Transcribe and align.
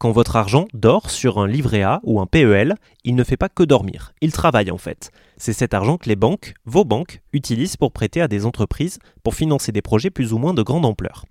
Quand 0.00 0.12
votre 0.12 0.36
argent 0.36 0.64
dort 0.72 1.10
sur 1.10 1.38
un 1.38 1.46
livret 1.46 1.82
A 1.82 2.00
ou 2.04 2.22
un 2.22 2.26
PEL, 2.26 2.76
il 3.04 3.14
ne 3.14 3.22
fait 3.22 3.36
pas 3.36 3.50
que 3.50 3.62
dormir, 3.62 4.14
il 4.22 4.32
travaille 4.32 4.70
en 4.70 4.78
fait. 4.78 5.10
C'est 5.36 5.52
cet 5.52 5.74
argent 5.74 5.98
que 5.98 6.08
les 6.08 6.16
banques, 6.16 6.54
vos 6.64 6.86
banques, 6.86 7.20
utilisent 7.34 7.76
pour 7.76 7.92
prêter 7.92 8.22
à 8.22 8.26
des 8.26 8.46
entreprises 8.46 8.98
pour 9.22 9.34
financer 9.34 9.72
des 9.72 9.82
projets 9.82 10.08
plus 10.08 10.32
ou 10.32 10.38
moins 10.38 10.54
de 10.54 10.62
grande 10.62 10.86
ampleur. 10.86 11.26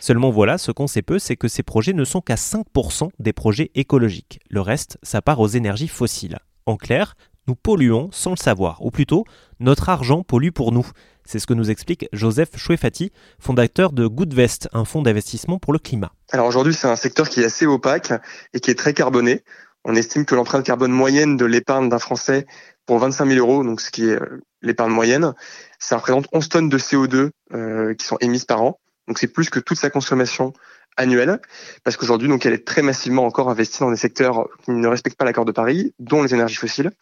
Seulement 0.00 0.30
voilà, 0.30 0.56
ce 0.56 0.72
qu'on 0.72 0.86
sait 0.86 1.02
peu, 1.02 1.18
c'est 1.18 1.36
que 1.36 1.48
ces 1.48 1.62
projets 1.62 1.92
ne 1.92 2.04
sont 2.04 2.22
qu'à 2.22 2.36
5% 2.36 3.10
des 3.18 3.34
projets 3.34 3.70
écologiques. 3.74 4.40
Le 4.48 4.62
reste, 4.62 4.96
ça 5.02 5.20
part 5.20 5.40
aux 5.40 5.48
énergies 5.48 5.88
fossiles. 5.88 6.38
En 6.64 6.78
clair, 6.78 7.16
nous 7.46 7.54
polluons 7.54 8.08
sans 8.12 8.30
le 8.30 8.36
savoir, 8.36 8.84
ou 8.84 8.90
plutôt, 8.90 9.24
notre 9.60 9.88
argent 9.88 10.22
pollue 10.22 10.50
pour 10.50 10.72
nous. 10.72 10.86
C'est 11.24 11.38
ce 11.38 11.46
que 11.46 11.54
nous 11.54 11.70
explique 11.70 12.08
Joseph 12.12 12.56
Chouefati, 12.56 13.12
fondateur 13.38 13.92
de 13.92 14.06
Goodvest, 14.06 14.68
un 14.72 14.84
fonds 14.84 15.02
d'investissement 15.02 15.58
pour 15.58 15.72
le 15.72 15.78
climat. 15.78 16.12
Alors 16.32 16.46
aujourd'hui, 16.46 16.74
c'est 16.74 16.88
un 16.88 16.96
secteur 16.96 17.28
qui 17.28 17.40
est 17.40 17.44
assez 17.44 17.66
opaque 17.66 18.12
et 18.52 18.60
qui 18.60 18.70
est 18.70 18.78
très 18.78 18.92
carboné. 18.92 19.42
On 19.84 19.94
estime 19.94 20.24
que 20.24 20.34
l'empreinte 20.34 20.64
carbone 20.64 20.92
moyenne 20.92 21.36
de 21.36 21.44
l'épargne 21.44 21.88
d'un 21.88 21.98
Français 21.98 22.46
pour 22.86 22.98
25 22.98 23.26
000 23.26 23.38
euros, 23.38 23.64
donc 23.64 23.80
ce 23.80 23.90
qui 23.90 24.06
est 24.06 24.20
euh, 24.20 24.42
l'épargne 24.62 24.92
moyenne, 24.92 25.34
ça 25.78 25.96
représente 25.96 26.26
11 26.32 26.48
tonnes 26.48 26.68
de 26.68 26.78
CO2 26.78 27.30
euh, 27.52 27.94
qui 27.94 28.06
sont 28.06 28.16
émises 28.20 28.44
par 28.44 28.62
an. 28.62 28.80
Donc 29.08 29.18
c'est 29.18 29.28
plus 29.28 29.50
que 29.50 29.58
toute 29.58 29.78
sa 29.78 29.90
consommation 29.90 30.52
annuelle, 30.96 31.40
parce 31.82 31.96
qu'aujourd'hui, 31.96 32.30
elle 32.44 32.52
est 32.52 32.66
très 32.66 32.82
massivement 32.82 33.24
encore 33.26 33.50
investie 33.50 33.80
dans 33.80 33.90
des 33.90 33.96
secteurs 33.96 34.48
qui 34.64 34.70
ne 34.70 34.86
respectent 34.86 35.18
pas 35.18 35.24
l'accord 35.24 35.44
de 35.44 35.52
Paris, 35.52 35.92
dont 35.98 36.22
les 36.22 36.34
énergies 36.34 36.56
fossiles. 36.56 36.92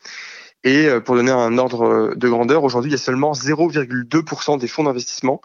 Et 0.64 0.86
euh, 0.86 1.00
pour 1.00 1.16
donner 1.16 1.32
un 1.32 1.58
ordre 1.58 2.14
de 2.14 2.28
grandeur, 2.28 2.64
aujourd'hui, 2.64 2.90
il 2.90 2.94
y 2.94 2.96
a 2.96 2.98
seulement 2.98 3.32
0,2% 3.32 4.58
des 4.58 4.68
fonds 4.68 4.84
d'investissement 4.84 5.40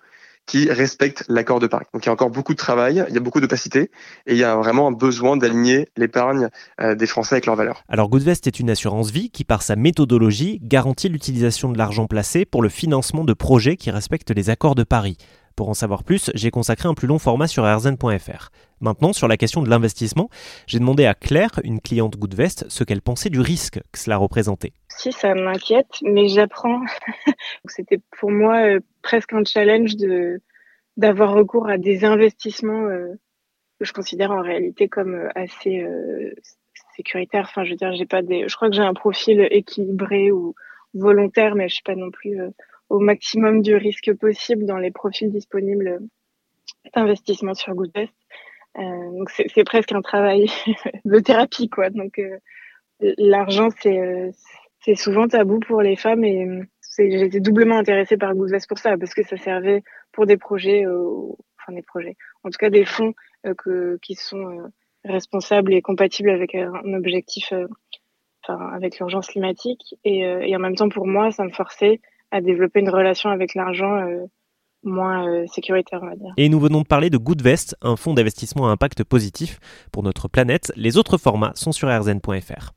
qui 0.48 0.72
respectent 0.72 1.26
l'accord 1.28 1.60
de 1.60 1.68
Paris. 1.68 1.86
Donc 1.94 2.06
il 2.06 2.08
y 2.08 2.10
a 2.10 2.14
encore 2.14 2.30
beaucoup 2.30 2.54
de 2.54 2.58
travail, 2.58 3.06
il 3.10 3.14
y 3.14 3.18
a 3.18 3.20
beaucoup 3.20 3.42
d'opacité 3.42 3.92
et 4.26 4.32
il 4.32 4.38
y 4.38 4.46
a 4.46 4.56
vraiment 4.56 4.88
un 4.88 4.92
besoin 4.92 5.36
d'aligner 5.36 5.90
l'épargne 5.98 6.48
euh, 6.80 6.96
des 6.96 7.06
Français 7.06 7.36
avec 7.36 7.46
leurs 7.46 7.58
valeurs. 7.58 7.84
Alors 7.90 8.10
Goodvest 8.10 8.48
est 8.48 8.60
une 8.60 8.70
assurance 8.70 9.12
vie 9.12 9.30
qui, 9.30 9.44
par 9.44 9.62
sa 9.62 9.76
méthodologie, 9.76 10.60
garantit 10.64 11.10
l'utilisation 11.10 11.70
de 11.70 11.78
l'argent 11.78 12.08
placé 12.08 12.46
pour 12.46 12.62
le 12.62 12.70
financement 12.70 13.26
de 13.26 13.34
projets 13.34 13.76
qui 13.76 13.92
respectent 13.92 14.32
les 14.32 14.50
accords 14.50 14.76
de 14.76 14.84
Paris. 14.84 15.18
Pour 15.58 15.70
en 15.70 15.74
savoir 15.74 16.04
plus, 16.04 16.30
j'ai 16.36 16.52
consacré 16.52 16.88
un 16.88 16.94
plus 16.94 17.08
long 17.08 17.18
format 17.18 17.48
sur 17.48 17.64
rzn.fr. 17.64 18.50
Maintenant, 18.80 19.12
sur 19.12 19.28
la 19.28 19.38
question 19.38 19.64
de 19.64 19.70
l'investissement, 19.72 20.30
j'ai 20.68 20.78
demandé 20.78 21.08
à 21.08 21.16
Claire, 21.16 21.60
une 21.64 21.82
cliente 21.82 22.16
Goodvest, 22.16 22.70
ce 22.70 22.84
qu'elle 22.84 23.02
pensait 23.02 23.32
du 23.32 23.40
risque 23.40 23.80
que 23.92 23.98
cela 23.98 24.18
représentait. 24.18 24.74
Si, 24.88 25.12
ça 25.12 25.34
m'inquiète, 25.34 25.98
mais 26.04 26.28
j'apprends. 26.28 26.82
C'était 27.66 28.00
pour 28.20 28.30
moi 28.30 28.68
euh, 28.68 28.80
presque 29.02 29.34
un 29.34 29.44
challenge 29.44 29.96
d'avoir 30.96 31.34
recours 31.34 31.68
à 31.68 31.80
des 31.80 32.06
investissements 32.06 32.86
euh, 32.86 33.16
que 33.80 33.86
je 33.86 33.94
considère 33.94 34.30
en 34.30 34.42
réalité 34.42 34.88
comme 34.88 35.16
euh, 35.16 35.30
assez 35.34 35.84
sécuritaires. 36.96 37.48
Enfin, 37.50 37.64
je 37.64 37.72
veux 37.72 37.78
dire, 37.78 37.92
pas 38.08 38.22
des. 38.22 38.48
Je 38.48 38.56
crois 38.56 38.70
que 38.70 38.76
j'ai 38.76 38.84
un 38.84 38.94
profil 38.94 39.48
équilibré 39.50 40.32
ou 40.32 40.54
volontaire, 40.94 41.56
mais 41.56 41.68
je 41.68 41.74
suis 41.74 41.84
pas 41.84 41.96
non 41.96 42.12
plus 42.12 42.38
au 42.90 43.00
maximum 43.00 43.62
du 43.62 43.76
risque 43.76 44.14
possible 44.14 44.66
dans 44.66 44.78
les 44.78 44.92
profils 44.92 45.32
disponibles 45.32 46.00
d'investissement 46.94 47.54
sur 47.54 47.74
Goodvest. 47.76 48.14
Euh, 48.78 49.12
donc 49.18 49.30
c'est 49.32 49.64
presque 49.64 49.92
un 49.92 50.02
travail 50.02 50.48
de 51.06 51.20
thérapie 51.20 51.70
quoi. 51.70 51.90
Donc 51.90 52.20
euh, 52.20 52.38
l'argent 53.18 53.70
c'est 53.82 54.00
euh, 54.00 54.30
c'est 54.82 54.96
souvent 54.96 55.28
tabou 55.28 55.60
pour 55.60 55.82
les 55.82 55.96
femmes 55.96 56.24
et 56.24 56.48
j'étais 56.98 57.40
doublement 57.40 57.78
intéressée 57.78 58.18
par 58.18 58.34
Goodvest 58.36 58.68
pour 58.68 58.78
ça 58.78 58.98
parce 58.98 59.14
que 59.14 59.24
ça 59.24 59.38
servait 59.38 59.84
pour 60.12 60.26
des 60.26 60.38
projets, 60.38 60.86
enfin 60.86 61.74
des 61.74 61.82
projets, 61.82 62.16
en 62.44 62.50
tout 62.50 62.58
cas 62.58 62.70
des 62.70 62.86
fonds 62.86 63.14
que, 63.58 63.98
qui 64.02 64.16
sont 64.16 64.72
responsables 65.04 65.74
et 65.74 65.82
compatibles 65.82 66.30
avec 66.30 66.56
un 66.56 66.94
objectif, 66.94 67.54
enfin 68.44 68.68
avec 68.70 68.98
l'urgence 69.00 69.28
climatique 69.28 69.96
et, 70.04 70.20
et 70.22 70.56
en 70.56 70.60
même 70.60 70.76
temps 70.76 70.90
pour 70.90 71.08
moi 71.08 71.32
ça 71.32 71.44
me 71.44 71.52
forçait 71.52 72.00
à 72.32 72.42
développer 72.42 72.80
une 72.80 72.90
relation 72.90 73.30
avec 73.30 73.56
l'argent 73.56 73.98
euh, 73.98 74.26
moins 74.84 75.28
euh, 75.28 75.46
sécuritaire, 75.48 76.00
on 76.02 76.08
va 76.08 76.16
dire. 76.16 76.34
Et 76.38 76.50
nous 76.50 76.60
venons 76.60 76.82
de 76.82 76.88
parler 76.88 77.10
de 77.10 77.18
Goodvest, 77.18 77.76
un 77.82 77.96
fonds 77.96 78.14
d'investissement 78.14 78.68
à 78.68 78.72
impact 78.72 79.04
positif 79.04 79.60
pour 79.92 80.04
notre 80.04 80.28
planète. 80.28 80.72
Les 80.76 80.98
autres 80.98 81.18
formats 81.18 81.54
sont 81.56 81.72
sur 81.72 81.90
rzn.fr. 81.90 82.74